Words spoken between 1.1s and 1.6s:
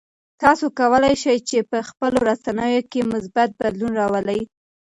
شئ چې